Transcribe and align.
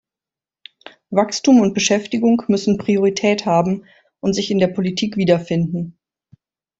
Wachstum 1.11 1.59
und 1.59 1.75
Beschäftigung 1.75 2.41
müssen 2.47 2.79
Priorität 2.79 3.45
haben 3.45 3.85
und 4.19 4.33
sich 4.33 4.49
in 4.49 4.57
der 4.57 4.69
Politik 4.69 5.15
wiederfinden. 5.15 5.95